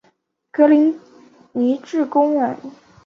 [0.51, 0.99] 格林
[1.51, 2.57] 尼治宫苑。